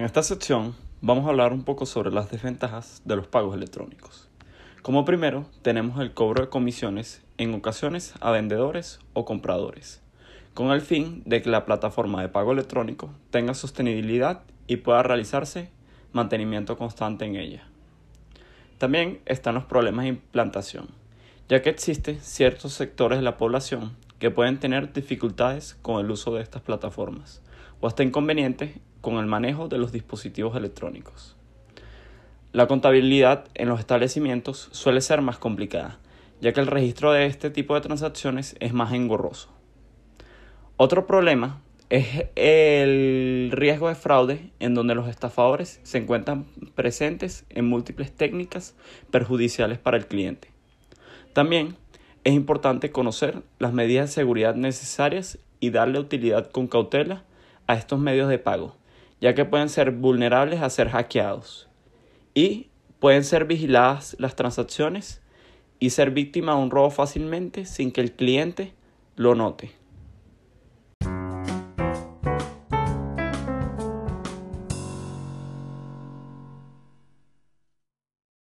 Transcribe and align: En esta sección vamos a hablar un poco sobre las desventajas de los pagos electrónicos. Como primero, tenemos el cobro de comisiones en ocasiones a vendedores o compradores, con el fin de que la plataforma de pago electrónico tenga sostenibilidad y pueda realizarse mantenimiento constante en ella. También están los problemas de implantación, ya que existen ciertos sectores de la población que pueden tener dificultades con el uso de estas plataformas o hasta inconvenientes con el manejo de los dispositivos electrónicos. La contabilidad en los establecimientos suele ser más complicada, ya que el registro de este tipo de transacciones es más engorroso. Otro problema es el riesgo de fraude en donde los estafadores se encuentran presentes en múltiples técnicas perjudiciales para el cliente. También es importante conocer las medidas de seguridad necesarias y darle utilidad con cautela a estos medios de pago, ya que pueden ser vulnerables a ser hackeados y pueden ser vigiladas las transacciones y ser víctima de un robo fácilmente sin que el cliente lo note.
En 0.00 0.06
esta 0.06 0.22
sección 0.22 0.74
vamos 1.02 1.26
a 1.26 1.28
hablar 1.28 1.52
un 1.52 1.62
poco 1.62 1.84
sobre 1.84 2.10
las 2.10 2.30
desventajas 2.30 3.02
de 3.04 3.16
los 3.16 3.26
pagos 3.26 3.54
electrónicos. 3.54 4.30
Como 4.80 5.04
primero, 5.04 5.44
tenemos 5.60 6.00
el 6.00 6.14
cobro 6.14 6.42
de 6.42 6.48
comisiones 6.48 7.22
en 7.36 7.52
ocasiones 7.52 8.14
a 8.18 8.30
vendedores 8.30 9.00
o 9.12 9.26
compradores, 9.26 10.00
con 10.54 10.70
el 10.70 10.80
fin 10.80 11.22
de 11.26 11.42
que 11.42 11.50
la 11.50 11.66
plataforma 11.66 12.22
de 12.22 12.30
pago 12.30 12.52
electrónico 12.52 13.10
tenga 13.30 13.52
sostenibilidad 13.52 14.40
y 14.66 14.76
pueda 14.76 15.02
realizarse 15.02 15.68
mantenimiento 16.14 16.78
constante 16.78 17.26
en 17.26 17.36
ella. 17.36 17.68
También 18.78 19.20
están 19.26 19.54
los 19.54 19.64
problemas 19.64 20.04
de 20.04 20.12
implantación, 20.12 20.88
ya 21.50 21.60
que 21.60 21.68
existen 21.68 22.18
ciertos 22.22 22.72
sectores 22.72 23.18
de 23.18 23.24
la 23.24 23.36
población 23.36 23.94
que 24.20 24.30
pueden 24.30 24.60
tener 24.60 24.92
dificultades 24.92 25.76
con 25.82 26.04
el 26.04 26.10
uso 26.10 26.34
de 26.34 26.42
estas 26.42 26.62
plataformas 26.62 27.42
o 27.80 27.88
hasta 27.88 28.04
inconvenientes 28.04 28.78
con 29.00 29.16
el 29.16 29.26
manejo 29.26 29.66
de 29.66 29.78
los 29.78 29.90
dispositivos 29.90 30.54
electrónicos. 30.56 31.36
La 32.52 32.66
contabilidad 32.66 33.46
en 33.54 33.68
los 33.68 33.80
establecimientos 33.80 34.68
suele 34.72 35.00
ser 35.00 35.22
más 35.22 35.38
complicada, 35.38 35.98
ya 36.40 36.52
que 36.52 36.60
el 36.60 36.66
registro 36.66 37.12
de 37.12 37.26
este 37.26 37.48
tipo 37.48 37.74
de 37.74 37.80
transacciones 37.80 38.56
es 38.60 38.74
más 38.74 38.92
engorroso. 38.92 39.48
Otro 40.76 41.06
problema 41.06 41.62
es 41.88 42.26
el 42.36 43.50
riesgo 43.52 43.88
de 43.88 43.94
fraude 43.94 44.50
en 44.60 44.74
donde 44.74 44.94
los 44.94 45.08
estafadores 45.08 45.80
se 45.82 45.98
encuentran 45.98 46.44
presentes 46.74 47.46
en 47.48 47.66
múltiples 47.66 48.12
técnicas 48.12 48.74
perjudiciales 49.10 49.78
para 49.78 49.96
el 49.96 50.06
cliente. 50.06 50.48
También 51.32 51.76
es 52.24 52.34
importante 52.34 52.90
conocer 52.90 53.42
las 53.58 53.72
medidas 53.72 54.10
de 54.10 54.14
seguridad 54.14 54.54
necesarias 54.54 55.38
y 55.58 55.70
darle 55.70 55.98
utilidad 55.98 56.50
con 56.50 56.66
cautela 56.66 57.24
a 57.66 57.74
estos 57.74 57.98
medios 57.98 58.28
de 58.28 58.38
pago, 58.38 58.76
ya 59.20 59.34
que 59.34 59.44
pueden 59.44 59.68
ser 59.68 59.90
vulnerables 59.90 60.60
a 60.60 60.70
ser 60.70 60.88
hackeados 60.90 61.68
y 62.34 62.68
pueden 62.98 63.24
ser 63.24 63.46
vigiladas 63.46 64.16
las 64.18 64.36
transacciones 64.36 65.22
y 65.78 65.90
ser 65.90 66.10
víctima 66.10 66.54
de 66.54 66.62
un 66.62 66.70
robo 66.70 66.90
fácilmente 66.90 67.64
sin 67.64 67.90
que 67.90 68.02
el 68.02 68.12
cliente 68.12 68.74
lo 69.16 69.34
note. 69.34 69.79